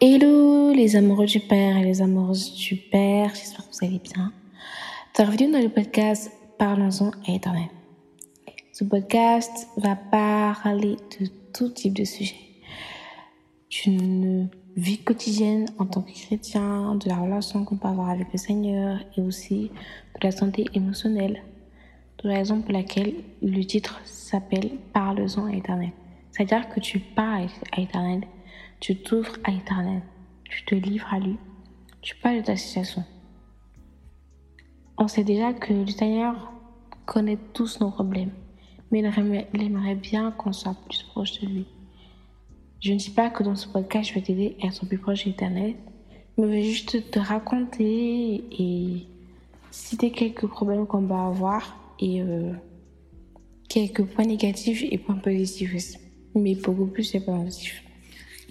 [0.00, 4.32] Hello les amoureux du Père et les amoureuses du Père, j'espère que vous allez bien.
[5.12, 7.68] Bienvenue dans le podcast Parlons-en à Éternel.
[8.72, 12.36] Ce podcast va parler de tout type de sujets.
[13.70, 18.38] D'une vie quotidienne en tant que chrétien, de la relation qu'on peut avoir avec le
[18.38, 19.72] Seigneur et aussi
[20.20, 21.42] de la santé émotionnelle.
[22.22, 25.90] De la raison pour laquelle le titre s'appelle Parlons-en à Éternel.
[26.30, 28.20] C'est-à-dire que tu parles à Éternel
[28.80, 30.02] tu t'ouvres à l'éternel.
[30.44, 31.36] Tu te livres à lui.
[32.00, 33.04] Tu parles de ta situation.
[34.96, 36.52] On sait déjà que le Seigneur
[37.06, 38.32] connaît tous nos problèmes,
[38.90, 41.66] mais il aimerait bien qu'on soit plus proche de lui.
[42.80, 45.24] Je ne dis pas que dans ce podcast, je vais t'aider à être plus proche
[45.24, 45.74] de l'éternel,
[46.36, 49.06] mais je vais juste te raconter et
[49.70, 52.52] citer quelques problèmes qu'on va avoir et euh,
[53.68, 55.98] quelques points négatifs et points positifs aussi.
[56.34, 57.82] Mais beaucoup plus de points positifs.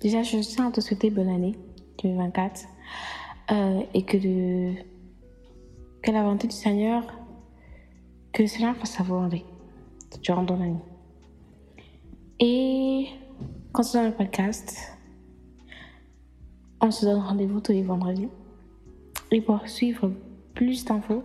[0.00, 1.56] Déjà, je tiens à te souhaiter bonne année
[2.02, 2.66] 2024
[3.50, 4.18] euh, et que,
[6.10, 7.02] la volonté du Seigneur,
[8.32, 9.44] que le Seigneur fasse sa volonté
[10.22, 10.82] durant ton année.
[12.40, 13.08] Et
[13.72, 14.76] concernant le podcast,
[16.80, 18.28] on se donne rendez-vous tous les vendredis.
[19.30, 20.12] Et pour suivre
[20.54, 21.22] plus d'infos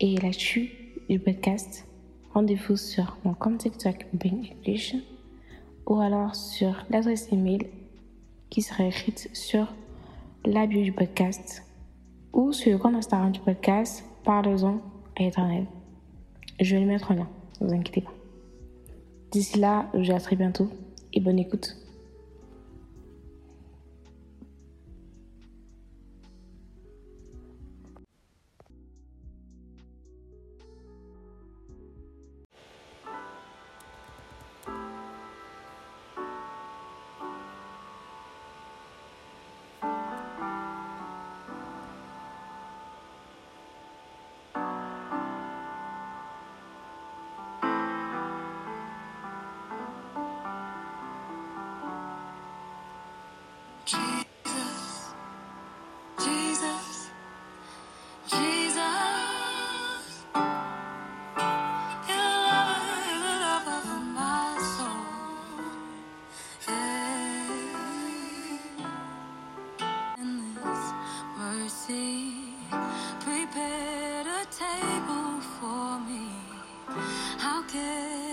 [0.00, 0.70] et l'actu
[1.08, 1.86] du podcast,
[2.34, 4.96] rendez-vous sur mon compte TikTok Bing English
[5.86, 7.66] ou alors sur l'adresse email
[8.50, 9.72] qui sera écrite sur
[10.44, 11.64] la bio du podcast
[12.32, 14.80] ou sur le compte Instagram du podcast Parlons
[15.18, 15.66] à éternel.
[16.60, 17.28] Je vais le mettre en lien,
[17.60, 18.12] ne vous inquiétez pas.
[19.30, 20.68] D'ici là, je vous dis à très bientôt
[21.12, 21.85] et bonne écoute.
[77.66, 78.25] forget.